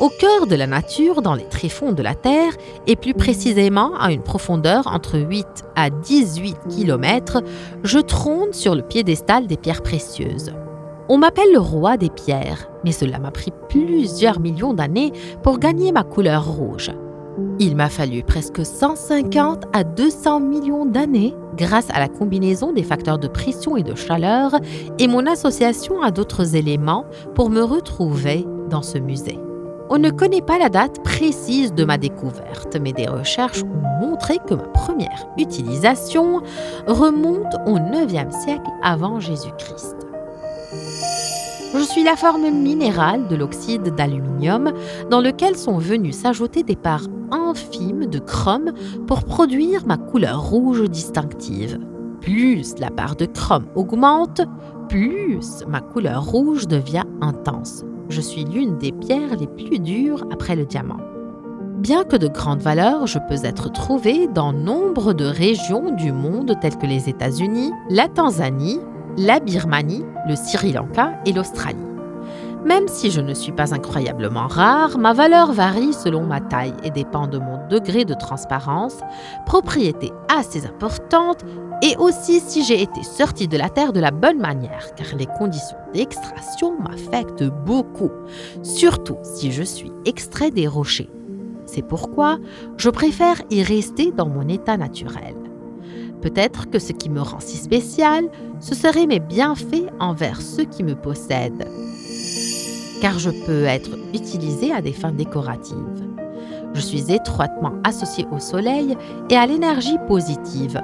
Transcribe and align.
Au 0.00 0.08
cœur 0.08 0.46
de 0.46 0.54
la 0.54 0.66
nature, 0.66 1.20
dans 1.20 1.34
les 1.34 1.44
tréfonds 1.44 1.92
de 1.92 2.02
la 2.02 2.14
Terre, 2.14 2.54
et 2.86 2.96
plus 2.96 3.12
précisément 3.12 3.92
à 4.00 4.12
une 4.12 4.22
profondeur 4.22 4.86
entre 4.86 5.18
8 5.18 5.46
à 5.76 5.90
18 5.90 6.56
km, 6.70 7.42
je 7.84 7.98
trône 7.98 8.54
sur 8.54 8.74
le 8.74 8.80
piédestal 8.80 9.46
des 9.46 9.58
pierres 9.58 9.82
précieuses. 9.82 10.54
On 11.10 11.18
m'appelle 11.18 11.52
le 11.52 11.58
roi 11.58 11.98
des 11.98 12.08
pierres, 12.08 12.70
mais 12.82 12.92
cela 12.92 13.18
m'a 13.18 13.30
pris 13.30 13.52
plusieurs 13.68 14.40
millions 14.40 14.72
d'années 14.72 15.12
pour 15.42 15.58
gagner 15.58 15.92
ma 15.92 16.02
couleur 16.02 16.48
rouge. 16.48 16.90
Il 17.58 17.76
m'a 17.76 17.90
fallu 17.90 18.22
presque 18.22 18.64
150 18.64 19.64
à 19.74 19.84
200 19.84 20.40
millions 20.40 20.86
d'années 20.86 21.34
grâce 21.58 21.90
à 21.90 21.98
la 21.98 22.08
combinaison 22.08 22.72
des 22.72 22.84
facteurs 22.84 23.18
de 23.18 23.28
pression 23.28 23.76
et 23.76 23.82
de 23.82 23.94
chaleur 23.94 24.52
et 24.98 25.08
mon 25.08 25.26
association 25.26 26.00
à 26.00 26.10
d'autres 26.10 26.56
éléments 26.56 27.04
pour 27.34 27.50
me 27.50 27.62
retrouver 27.62 28.46
dans 28.70 28.82
ce 28.82 28.96
musée. 28.96 29.38
On 29.92 29.98
ne 29.98 30.10
connaît 30.10 30.40
pas 30.40 30.56
la 30.56 30.68
date 30.68 31.02
précise 31.02 31.74
de 31.74 31.84
ma 31.84 31.98
découverte, 31.98 32.78
mais 32.80 32.92
des 32.92 33.08
recherches 33.08 33.64
ont 33.64 34.06
montré 34.06 34.38
que 34.46 34.54
ma 34.54 34.62
première 34.68 35.26
utilisation 35.36 36.42
remonte 36.86 37.56
au 37.66 37.76
9e 37.76 38.30
siècle 38.30 38.70
avant 38.84 39.18
Jésus-Christ. 39.18 39.96
Je 41.74 41.82
suis 41.82 42.04
la 42.04 42.14
forme 42.14 42.48
minérale 42.50 43.26
de 43.26 43.34
l'oxyde 43.34 43.92
d'aluminium 43.96 44.72
dans 45.10 45.20
lequel 45.20 45.56
sont 45.56 45.78
venus 45.78 46.18
s'ajouter 46.18 46.62
des 46.62 46.76
parts 46.76 47.08
infimes 47.32 48.06
de 48.06 48.20
chrome 48.20 48.72
pour 49.08 49.24
produire 49.24 49.84
ma 49.88 49.96
couleur 49.96 50.40
rouge 50.40 50.88
distinctive. 50.88 51.80
Plus 52.20 52.78
la 52.78 52.90
part 52.90 53.16
de 53.16 53.26
chrome 53.26 53.66
augmente, 53.74 54.42
plus 54.88 55.64
ma 55.66 55.80
couleur 55.80 56.24
rouge 56.24 56.68
devient 56.68 57.06
intense 57.20 57.84
je 58.10 58.20
suis 58.20 58.44
l'une 58.44 58.78
des 58.78 58.92
pierres 58.92 59.36
les 59.38 59.46
plus 59.46 59.78
dures 59.78 60.24
après 60.32 60.56
le 60.56 60.66
diamant. 60.66 61.00
Bien 61.78 62.04
que 62.04 62.16
de 62.16 62.28
grande 62.28 62.60
valeur, 62.60 63.06
je 63.06 63.18
peux 63.18 63.46
être 63.46 63.72
trouvée 63.72 64.26
dans 64.26 64.52
nombre 64.52 65.14
de 65.14 65.24
régions 65.24 65.94
du 65.94 66.12
monde 66.12 66.54
telles 66.60 66.76
que 66.76 66.86
les 66.86 67.08
États-Unis, 67.08 67.72
la 67.88 68.08
Tanzanie, 68.08 68.80
la 69.16 69.40
Birmanie, 69.40 70.04
le 70.28 70.36
Sri 70.36 70.72
Lanka 70.72 71.14
et 71.24 71.32
l'Australie. 71.32 71.89
Même 72.64 72.88
si 72.88 73.10
je 73.10 73.22
ne 73.22 73.32
suis 73.32 73.52
pas 73.52 73.74
incroyablement 73.74 74.46
rare, 74.46 74.98
ma 74.98 75.14
valeur 75.14 75.52
varie 75.52 75.94
selon 75.94 76.24
ma 76.24 76.40
taille 76.40 76.74
et 76.84 76.90
dépend 76.90 77.26
de 77.26 77.38
mon 77.38 77.66
degré 77.68 78.04
de 78.04 78.12
transparence, 78.12 78.98
propriété 79.46 80.12
assez 80.28 80.66
importante 80.66 81.44
et 81.82 81.96
aussi 81.96 82.40
si 82.40 82.62
j'ai 82.62 82.82
été 82.82 83.02
sorti 83.02 83.48
de 83.48 83.56
la 83.56 83.70
Terre 83.70 83.94
de 83.94 84.00
la 84.00 84.10
bonne 84.10 84.38
manière, 84.38 84.94
car 84.94 85.16
les 85.16 85.26
conditions 85.26 85.78
d'extraction 85.94 86.78
m'affectent 86.78 87.48
beaucoup, 87.64 88.10
surtout 88.62 89.16
si 89.22 89.52
je 89.52 89.62
suis 89.62 89.90
extrait 90.04 90.50
des 90.50 90.68
rochers. 90.68 91.08
C'est 91.64 91.86
pourquoi 91.86 92.38
je 92.76 92.90
préfère 92.90 93.40
y 93.48 93.62
rester 93.62 94.12
dans 94.12 94.28
mon 94.28 94.46
état 94.48 94.76
naturel. 94.76 95.34
Peut-être 96.20 96.68
que 96.68 96.78
ce 96.78 96.92
qui 96.92 97.08
me 97.08 97.22
rend 97.22 97.40
si 97.40 97.56
spécial, 97.56 98.28
ce 98.60 98.74
serait 98.74 99.06
mes 99.06 99.20
bienfaits 99.20 99.88
envers 99.98 100.42
ceux 100.42 100.64
qui 100.64 100.84
me 100.84 100.94
possèdent, 100.94 101.66
car 103.00 103.18
je 103.18 103.30
peux 103.30 103.64
être 103.64 103.90
utilisé 104.14 104.72
à 104.72 104.80
des 104.80 104.92
fins 104.92 105.12
décoratives. 105.12 105.76
Je 106.74 106.80
suis 106.80 107.12
étroitement 107.12 107.72
associé 107.84 108.26
au 108.30 108.38
soleil 108.38 108.96
et 109.28 109.36
à 109.36 109.46
l'énergie 109.46 109.98
positive, 110.06 110.80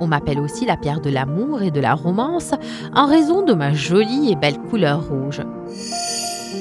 on 0.00 0.06
m'appelle 0.06 0.38
aussi 0.38 0.64
la 0.64 0.76
pierre 0.76 1.00
de 1.00 1.10
l'amour 1.10 1.62
et 1.62 1.70
de 1.70 1.80
la 1.80 1.94
romance 1.94 2.52
en 2.94 3.06
raison 3.06 3.42
de 3.42 3.52
ma 3.52 3.72
jolie 3.72 4.30
et 4.30 4.36
belle 4.36 4.58
couleur 4.70 5.08
rouge. 5.08 5.42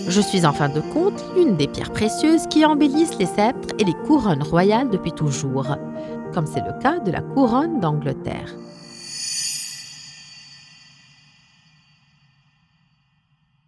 Je 0.07 0.21
suis 0.21 0.45
en 0.45 0.53
fin 0.53 0.69
de 0.69 0.81
compte 0.93 1.23
l'une 1.35 1.55
des 1.55 1.67
pierres 1.67 1.91
précieuses 1.91 2.47
qui 2.47 2.65
embellissent 2.65 3.19
les 3.19 3.25
sceptres 3.25 3.75
et 3.77 3.83
les 3.83 3.93
couronnes 4.07 4.41
royales 4.41 4.89
depuis 4.89 5.11
toujours, 5.11 5.67
comme 6.33 6.47
c'est 6.47 6.61
le 6.61 6.79
cas 6.81 6.99
de 6.99 7.11
la 7.11 7.21
couronne 7.21 7.79
d'Angleterre. 7.79 8.55